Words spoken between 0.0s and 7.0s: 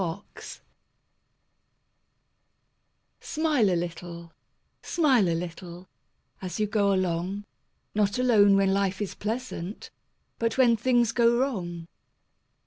SMILES Smile a little, smile a little, As you go